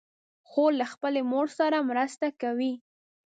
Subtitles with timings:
[0.49, 2.73] خور له خپلې مور سره مرسته کوي.